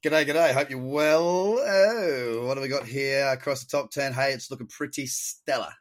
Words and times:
G'day, 0.00 0.24
g'day. 0.24 0.54
Hope 0.54 0.70
you're 0.70 0.78
well. 0.78 1.58
Oh, 1.58 2.44
what 2.46 2.56
have 2.56 2.62
we 2.62 2.68
got 2.68 2.86
here 2.86 3.26
across 3.26 3.64
the 3.64 3.76
top 3.76 3.90
10? 3.90 4.12
Hey, 4.12 4.32
it's 4.32 4.48
looking 4.48 4.68
pretty 4.68 5.08
stellar. 5.08 5.72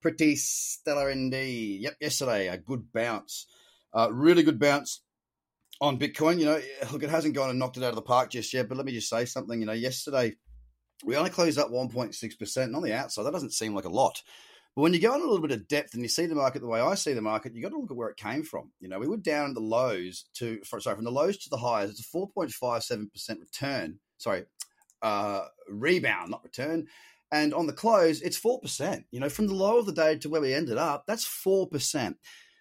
Pretty 0.00 0.36
stellar 0.36 1.10
indeed. 1.10 1.80
Yep, 1.80 1.96
yesterday, 2.00 2.46
a 2.46 2.58
good 2.58 2.92
bounce. 2.92 3.48
Uh, 3.92 4.08
really 4.12 4.44
good 4.44 4.60
bounce 4.60 5.02
on 5.80 5.98
Bitcoin. 5.98 6.38
You 6.38 6.44
know, 6.44 6.60
look, 6.92 7.02
it 7.02 7.10
hasn't 7.10 7.34
gone 7.34 7.50
and 7.50 7.58
knocked 7.58 7.76
it 7.76 7.82
out 7.82 7.88
of 7.88 7.96
the 7.96 8.02
park 8.02 8.30
just 8.30 8.54
yet, 8.54 8.68
but 8.68 8.76
let 8.76 8.86
me 8.86 8.92
just 8.92 9.08
say 9.08 9.24
something. 9.24 9.58
You 9.58 9.66
know, 9.66 9.72
yesterday, 9.72 10.36
we 11.04 11.16
only 11.16 11.30
closed 11.30 11.58
up 11.58 11.72
1.6%, 11.72 12.56
and 12.62 12.76
on 12.76 12.84
the 12.84 12.94
outside, 12.94 13.24
that 13.24 13.32
doesn't 13.32 13.52
seem 13.52 13.74
like 13.74 13.84
a 13.84 13.88
lot. 13.88 14.22
But 14.76 14.82
when 14.82 14.92
you 14.92 15.00
go 15.00 15.14
in 15.14 15.22
a 15.22 15.24
little 15.24 15.40
bit 15.40 15.56
of 15.56 15.66
depth 15.68 15.94
and 15.94 16.02
you 16.02 16.08
see 16.08 16.26
the 16.26 16.34
market 16.34 16.60
the 16.60 16.68
way 16.68 16.80
I 16.80 16.94
see 16.96 17.14
the 17.14 17.22
market, 17.22 17.54
you 17.54 17.62
got 17.62 17.70
to 17.70 17.78
look 17.78 17.90
at 17.90 17.96
where 17.96 18.10
it 18.10 18.18
came 18.18 18.42
from. 18.42 18.72
You 18.78 18.88
know, 18.88 18.98
we 18.98 19.08
were 19.08 19.16
down 19.16 19.54
the 19.54 19.60
lows 19.60 20.26
to, 20.34 20.60
sorry, 20.64 20.94
from 20.94 21.04
the 21.04 21.10
lows 21.10 21.38
to 21.38 21.50
the 21.50 21.56
highs. 21.56 21.88
It's 21.88 22.00
a 22.00 22.16
4.57% 22.16 23.40
return. 23.40 23.98
Sorry, 24.18 24.44
uh, 25.00 25.46
rebound, 25.70 26.30
not 26.30 26.44
return. 26.44 26.88
And 27.32 27.54
on 27.54 27.66
the 27.66 27.72
close, 27.72 28.20
it's 28.20 28.38
4%. 28.38 29.04
You 29.10 29.20
know, 29.20 29.30
from 29.30 29.46
the 29.46 29.54
low 29.54 29.78
of 29.78 29.86
the 29.86 29.92
day 29.92 30.18
to 30.18 30.28
where 30.28 30.42
we 30.42 30.52
ended 30.52 30.76
up, 30.76 31.04
that's 31.06 31.26
4%. 31.26 32.14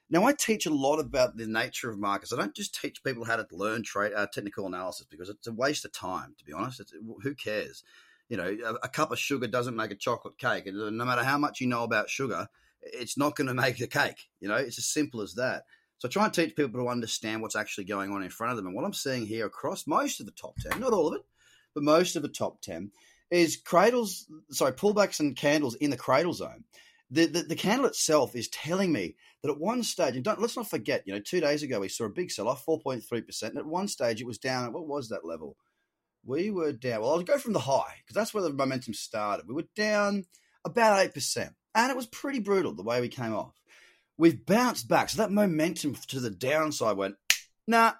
Now, 0.10 0.24
I 0.24 0.34
teach 0.34 0.66
a 0.66 0.74
lot 0.74 1.00
about 1.00 1.36
the 1.36 1.48
nature 1.48 1.90
of 1.90 2.00
markets. 2.00 2.32
I 2.32 2.38
don't 2.38 2.56
just 2.56 2.80
teach 2.80 3.04
people 3.04 3.26
how 3.26 3.36
to 3.36 3.46
learn 3.52 3.84
trade, 3.84 4.14
uh, 4.16 4.28
technical 4.32 4.68
analysis 4.68 5.06
because 5.10 5.30
it's 5.30 5.48
a 5.48 5.52
waste 5.52 5.84
of 5.84 5.92
time, 5.92 6.36
to 6.38 6.46
be 6.46 6.54
honest. 6.54 6.80
It's, 6.80 6.94
who 7.24 7.36
cares? 7.36 7.84
You 8.30 8.38
know, 8.38 8.58
a, 8.66 8.74
a, 8.86 8.90
cup 8.90 9.12
of 9.12 9.20
sugar 9.20 9.48
doesn't 9.48 9.76
make 9.76 9.92
a 9.92 9.96
chocolate 9.96 10.38
cake. 10.38 10.66
And 10.66 10.98
no 10.98 11.06
matter 11.06 11.24
how 11.24 11.38
much 11.38 11.62
you 11.62 11.68
know 11.68 11.84
about 11.84 12.10
sugar, 12.10 12.48
it's 12.82 13.18
not 13.18 13.36
going 13.36 13.48
to 13.54 13.54
make 13.54 13.80
a 13.82 13.88
cake. 13.88 14.28
You 14.40 14.48
know, 14.48 14.56
it's 14.56 14.78
as 14.78 14.86
simple 14.86 15.22
as 15.22 15.36
that. 15.36 15.64
So 16.00 16.08
I 16.08 16.12
try 16.12 16.26
and 16.26 16.34
teach 16.34 16.56
people 16.56 16.82
to 16.82 16.90
understand 16.90 17.42
what's 17.42 17.56
actually 17.56 17.86
going 17.86 18.12
on 18.12 18.24
in 18.24 18.30
front 18.30 18.52
of 18.52 18.58
them. 18.58 18.68
And 18.68 18.76
what 18.76 18.86
I'm 18.86 18.94
seeing 18.94 19.26
here 19.26 19.46
across 19.46 19.88
most 19.88 20.20
of 20.20 20.26
the 20.26 20.34
top 20.34 20.56
10, 20.58 20.80
not 20.80 20.94
all 20.94 21.08
of 21.08 21.16
it, 21.16 21.22
but 21.74 21.84
most 21.84 22.16
of 22.16 22.22
the 22.22 22.30
top 22.30 22.62
10, 22.62 22.92
is 23.32 23.58
cradles, 23.58 24.28
sorry, 24.52 24.74
pullbacks 24.74 25.20
and 25.20 25.36
candles 25.36 25.76
in 25.76 25.90
the 25.90 25.98
cradle 25.98 26.34
zone. 26.34 26.64
The, 27.12 27.28
the, 27.28 27.44
the 27.44 27.56
candle 27.56 27.86
itself 27.86 28.36
is 28.36 28.50
telling 28.50 28.92
me 28.92 29.16
that 29.42 29.52
at 29.52 29.60
one 29.60 29.84
stage, 29.84 30.16
and 30.16 30.24
don't 30.24 30.42
let's 30.42 30.58
not 30.58 30.70
forget, 30.70 31.04
you 31.06 31.14
know, 31.14 31.20
two 31.20 31.40
days 31.40 31.64
ago 31.64 31.80
we 31.80 31.88
saw 31.88 32.06
a 32.06 32.10
big 32.10 32.32
sell 32.32 32.48
off, 32.48 32.66
4.3%. 32.66 33.44
And 33.44 33.58
at 33.58 33.66
one 33.66 33.88
stage 33.88 34.20
it 34.20 34.28
was 34.28 34.38
down, 34.38 34.66
at, 34.66 34.74
what 34.74 34.88
was 34.88 35.10
that 35.10 35.26
level? 35.26 35.56
We 36.26 36.50
were 36.50 36.72
down. 36.72 37.02
Well, 37.02 37.12
I'll 37.12 37.22
go 37.22 37.38
from 37.38 37.54
the 37.54 37.60
high 37.60 37.96
because 38.00 38.16
that's 38.16 38.34
where 38.34 38.44
the 38.44 38.52
momentum 38.52 38.94
started. 38.94 39.48
We 39.48 39.54
were 39.54 39.68
down 39.76 40.26
about 40.66 41.14
8%, 41.14 41.54
and 41.76 41.92
it 41.92 41.96
was 41.96 42.08
pretty 42.08 42.40
brutal 42.40 42.74
the 42.74 42.84
way 42.84 43.00
we 43.00 43.10
came 43.10 43.34
off. 43.34 43.62
We've 44.18 44.46
bounced 44.46 44.88
back. 44.88 45.10
So 45.10 45.18
that 45.18 45.32
momentum 45.32 45.96
to 46.08 46.20
the 46.20 46.30
downside 46.32 46.98
went, 46.98 47.16
nah, 47.68 47.94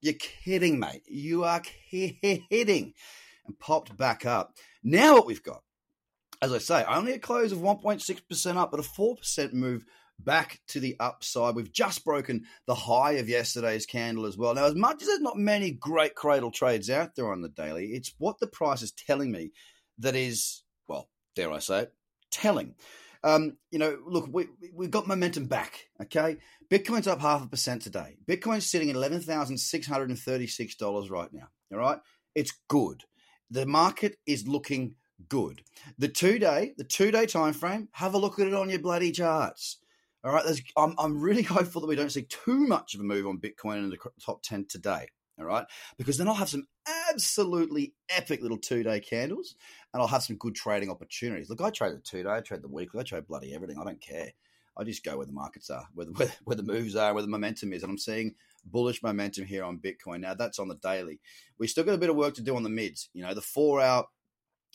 you're 0.00 0.14
kidding, 0.14 0.78
mate. 0.78 1.02
You 1.06 1.44
are 1.44 1.62
kidding. 1.90 2.94
And 3.46 3.58
popped 3.58 3.96
back 3.96 4.24
up. 4.24 4.54
Now, 4.82 5.14
what 5.14 5.26
we've 5.26 5.42
got, 5.42 5.62
as 6.40 6.52
I 6.52 6.58
say, 6.58 6.84
only 6.88 7.12
a 7.12 7.18
close 7.18 7.52
of 7.52 7.58
1.6% 7.58 8.56
up, 8.56 8.70
but 8.70 8.80
a 8.80 8.82
4% 8.82 9.52
move 9.52 9.84
back 10.24 10.60
to 10.68 10.80
the 10.80 10.96
upside. 11.00 11.54
We've 11.54 11.72
just 11.72 12.04
broken 12.04 12.44
the 12.66 12.74
high 12.74 13.12
of 13.12 13.28
yesterday's 13.28 13.86
candle 13.86 14.26
as 14.26 14.36
well. 14.36 14.54
Now, 14.54 14.66
as 14.66 14.74
much 14.74 15.02
as 15.02 15.08
there's 15.08 15.20
not 15.20 15.36
many 15.36 15.70
great 15.70 16.14
cradle 16.14 16.50
trades 16.50 16.90
out 16.90 17.14
there 17.14 17.32
on 17.32 17.42
the 17.42 17.48
daily, 17.48 17.92
it's 17.92 18.14
what 18.18 18.38
the 18.38 18.46
price 18.46 18.82
is 18.82 18.92
telling 18.92 19.30
me 19.30 19.52
that 19.98 20.16
is, 20.16 20.62
well, 20.88 21.08
dare 21.34 21.52
I 21.52 21.58
say 21.58 21.80
it, 21.80 21.92
telling. 22.30 22.74
Um, 23.22 23.58
you 23.70 23.78
know, 23.78 23.98
look, 24.06 24.28
we, 24.32 24.46
we've 24.72 24.90
got 24.90 25.06
momentum 25.06 25.44
back, 25.46 25.88
okay? 26.02 26.38
Bitcoin's 26.70 27.06
up 27.06 27.20
half 27.20 27.44
a 27.44 27.48
percent 27.48 27.82
today. 27.82 28.16
Bitcoin's 28.26 28.66
sitting 28.66 28.88
at 28.90 28.96
$11,636 28.96 31.10
right 31.10 31.32
now, 31.32 31.48
all 31.72 31.78
right? 31.78 31.98
It's 32.34 32.52
good. 32.68 33.04
The 33.50 33.66
market 33.66 34.16
is 34.26 34.48
looking 34.48 34.94
good. 35.28 35.60
The 35.98 36.08
two 36.08 36.38
day, 36.38 36.72
the 36.78 36.84
two 36.84 37.10
day 37.10 37.26
time 37.26 37.52
frame, 37.52 37.88
have 37.92 38.14
a 38.14 38.18
look 38.18 38.38
at 38.38 38.46
it 38.46 38.54
on 38.54 38.70
your 38.70 38.78
bloody 38.78 39.12
charts. 39.12 39.76
All 40.22 40.32
right, 40.32 40.44
I'm, 40.76 40.94
I'm 40.98 41.20
really 41.20 41.42
hopeful 41.42 41.80
that 41.80 41.86
we 41.86 41.96
don't 41.96 42.12
see 42.12 42.22
too 42.22 42.66
much 42.66 42.94
of 42.94 43.00
a 43.00 43.04
move 43.04 43.26
on 43.26 43.38
Bitcoin 43.38 43.78
in 43.78 43.90
the 43.90 43.98
top 44.24 44.42
10 44.42 44.66
today. 44.68 45.08
All 45.38 45.46
right, 45.46 45.64
because 45.96 46.18
then 46.18 46.28
I'll 46.28 46.34
have 46.34 46.50
some 46.50 46.66
absolutely 47.08 47.94
epic 48.10 48.42
little 48.42 48.58
two 48.58 48.82
day 48.82 49.00
candles 49.00 49.54
and 49.94 50.02
I'll 50.02 50.08
have 50.08 50.22
some 50.22 50.36
good 50.36 50.54
trading 50.54 50.90
opportunities. 50.90 51.48
Look, 51.48 51.62
I 51.62 51.70
trade 51.70 51.94
the 51.94 51.98
two 51.98 52.22
day, 52.22 52.28
I 52.28 52.40
trade 52.40 52.60
the 52.60 52.68
weekly, 52.68 53.00
I 53.00 53.04
trade 53.04 53.26
bloody 53.26 53.54
everything. 53.54 53.78
I 53.80 53.84
don't 53.84 54.00
care. 54.02 54.32
I 54.76 54.84
just 54.84 55.02
go 55.02 55.16
where 55.16 55.26
the 55.26 55.32
markets 55.32 55.70
are, 55.70 55.86
where 55.94 56.06
the, 56.06 56.12
where, 56.16 56.32
where 56.44 56.56
the 56.56 56.62
moves 56.62 56.94
are, 56.94 57.14
where 57.14 57.22
the 57.22 57.28
momentum 57.28 57.72
is. 57.72 57.82
And 57.82 57.90
I'm 57.90 57.98
seeing 57.98 58.34
bullish 58.66 59.02
momentum 59.02 59.46
here 59.46 59.64
on 59.64 59.78
Bitcoin. 59.78 60.20
Now, 60.20 60.34
that's 60.34 60.58
on 60.58 60.68
the 60.68 60.76
daily. 60.76 61.20
We 61.58 61.66
still 61.66 61.84
got 61.84 61.94
a 61.94 61.98
bit 61.98 62.10
of 62.10 62.16
work 62.16 62.34
to 62.34 62.42
do 62.42 62.56
on 62.56 62.62
the 62.62 62.68
mids. 62.68 63.08
You 63.14 63.22
know, 63.22 63.32
the 63.32 63.40
four 63.40 63.80
hour 63.80 64.06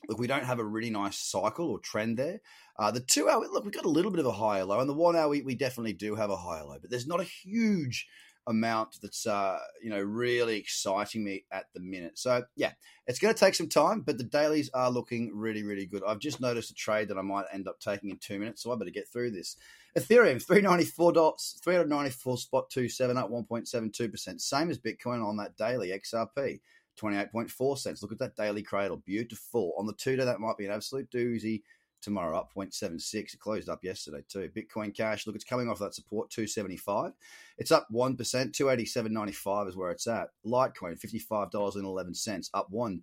look, 0.08 0.20
we 0.20 0.28
don't 0.28 0.46
have 0.46 0.60
a 0.60 0.66
really 0.66 0.90
nice 0.90 1.18
cycle 1.18 1.70
or 1.70 1.80
trend 1.80 2.18
there. 2.18 2.42
Uh, 2.78 2.92
the 2.92 3.00
two 3.00 3.30
hour, 3.30 3.42
look, 3.52 3.64
we've 3.64 3.74
got 3.74 3.86
a 3.86 3.90
little 3.90 4.12
bit 4.12 4.20
of 4.20 4.26
a 4.26 4.32
higher 4.32 4.66
low, 4.66 4.80
and 4.80 4.90
the 4.90 4.94
one 4.94 5.16
hour, 5.16 5.30
we, 5.30 5.42
we 5.42 5.56
definitely 5.56 5.94
do 5.94 6.16
have 6.16 6.30
a 6.30 6.36
higher 6.36 6.64
low, 6.64 6.78
but 6.80 6.90
there's 6.90 7.08
not 7.08 7.22
a 7.22 7.24
huge 7.24 8.08
amount 8.48 8.98
that's 9.02 9.26
uh, 9.26 9.58
you 9.82 9.90
know 9.90 10.02
really 10.02 10.58
exciting 10.58 11.24
me 11.24 11.46
at 11.52 11.66
the 11.74 11.80
minute. 11.80 12.18
So 12.18 12.44
yeah, 12.56 12.74
it's 13.08 13.20
going 13.20 13.34
to 13.34 13.40
take 13.40 13.56
some 13.56 13.70
time, 13.70 14.02
but 14.02 14.18
the 14.18 14.24
dailies 14.24 14.70
are 14.74 14.92
looking 14.92 15.32
really 15.34 15.64
really 15.64 15.86
good. 15.86 16.04
I've 16.06 16.20
just 16.20 16.42
noticed 16.42 16.72
a 16.72 16.76
trade 16.76 17.10
that 17.10 17.18
I 17.18 17.22
might 17.22 17.46
end 17.52 17.68
up 17.68 17.80
taking 17.80 18.10
in 18.10 18.18
two 18.18 18.40
minutes, 18.40 18.64
so 18.64 18.72
I 18.72 18.76
better 18.76 18.92
get 18.92 19.08
through 19.08 19.32
this. 19.32 19.58
Ethereum 19.98 20.46
three 20.46 20.62
ninety 20.62 20.86
four 20.86 21.12
dots, 21.12 21.60
three 21.64 21.76
hundred 21.76 21.90
ninety 21.90 22.12
four 22.12 22.38
spot 22.38 22.70
two 22.70 22.90
seven 22.90 23.18
up 23.18 23.30
one 23.30 23.46
point 23.46 23.68
seven 23.68 23.92
two 23.92 24.10
percent, 24.10 24.42
same 24.42 24.70
as 24.70 24.78
Bitcoin 24.78 25.26
on 25.26 25.38
that 25.38 25.58
daily 25.58 25.90
XRP. 25.90 26.60
28.4 26.96 27.78
cents. 27.78 28.02
Look 28.02 28.12
at 28.12 28.20
that 28.20 28.36
daily 28.36 28.64
cradle. 28.64 28.98
Beautiful. 28.98 29.74
On 29.78 29.86
the 29.86 29.94
two 29.94 30.16
day, 30.16 30.26
that 30.26 30.40
might 30.40 30.58
be 30.58 30.66
an 30.66 30.72
absolute 30.72 31.10
doozy. 31.12 31.62
Tomorrow 32.02 32.38
up 32.38 32.52
0.76. 32.56 33.34
It 33.34 33.40
closed 33.40 33.70
up 33.70 33.84
yesterday 33.84 34.24
too. 34.30 34.52
Bitcoin 34.56 34.96
Cash, 34.96 35.26
look, 35.26 35.36
it's 35.36 35.44
coming 35.44 35.70
off 35.70 35.80
that 35.80 35.96
support 35.96 36.30
275. 36.30 37.14
It's 37.58 37.72
up 37.72 37.88
1%. 37.92 38.16
287.95 38.18 39.70
is 39.70 39.76
where 39.76 39.92
it's 39.92 40.06
at. 40.06 40.28
Litecoin, 40.46 41.00
$55.11, 41.00 42.50
up 42.54 42.72
1%. 42.72 43.02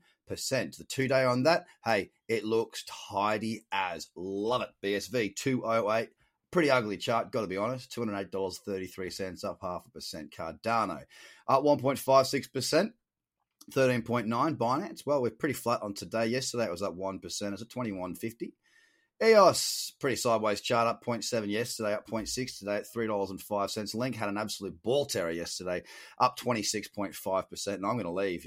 The 0.77 0.85
two 0.85 1.09
day 1.09 1.25
on 1.25 1.43
that, 1.43 1.67
hey, 1.85 2.11
it 2.29 2.45
looks 2.45 2.85
tidy 2.85 3.65
as. 3.73 4.09
Love 4.15 4.63
it. 4.63 4.71
BSV 4.85 5.35
208 5.35 6.11
pretty 6.53 6.71
ugly 6.71 6.99
chart, 6.99 7.33
got 7.33 7.41
to 7.41 7.47
be 7.49 7.57
honest. 7.57 7.91
$208.33, 7.97 9.45
up 9.45 9.59
half 9.63 9.87
a 9.87 9.91
percent. 9.91 10.31
Cardano 10.31 11.01
up 11.49 11.65
1.56%. 11.65 12.93
13.9 13.71 14.57
Binance. 14.57 15.07
Well, 15.07 15.23
we're 15.23 15.31
pretty 15.31 15.55
flat 15.55 15.83
on 15.83 15.95
today. 15.95 16.27
Yesterday 16.27 16.65
it 16.65 16.71
was 16.71 16.83
up 16.83 16.97
1%. 16.97 17.23
It's 17.25 17.63
at 17.63 17.69
21.50. 17.69 18.53
EOS, 19.23 19.93
pretty 20.01 20.17
sideways 20.17 20.61
chart, 20.61 20.89
up 20.89 21.05
0.7 21.05 21.49
yesterday, 21.49 21.95
up 21.95 22.09
0.6 22.09 22.59
today 22.59 22.77
at 22.77 22.87
$3.05. 22.93 23.95
Link 23.95 24.17
had 24.17 24.29
an 24.29 24.37
absolute 24.37 24.83
ball 24.83 25.07
terror 25.07 25.31
yesterday, 25.31 25.83
up 26.19 26.37
26.5%. 26.39 27.67
And 27.69 27.87
I'm 27.87 27.93
going 27.93 28.05
to 28.05 28.11
leave. 28.11 28.47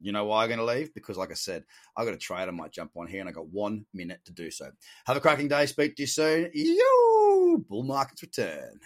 You, 0.00 0.12
know 0.12 0.24
why 0.24 0.42
I'm 0.42 0.48
going 0.48 0.58
to 0.58 0.64
leave? 0.64 0.92
Because, 0.92 1.16
like 1.16 1.30
I 1.30 1.34
said, 1.34 1.64
I've 1.96 2.04
got 2.04 2.14
a 2.14 2.18
trade. 2.18 2.48
I 2.48 2.50
might 2.50 2.72
jump 2.72 2.92
on 2.96 3.06
here 3.06 3.20
and 3.20 3.28
i 3.28 3.32
got 3.32 3.48
one 3.48 3.86
minute 3.94 4.24
to 4.24 4.32
do 4.32 4.50
so. 4.50 4.70
Have 5.06 5.16
a 5.16 5.20
cracking 5.20 5.46
day. 5.46 5.66
Speak 5.66 5.94
to 5.96 6.02
you 6.02 6.08
soon. 6.08 6.50
Yo! 6.52 7.58
Bull 7.68 7.84
markets 7.84 8.22
return. 8.22 8.80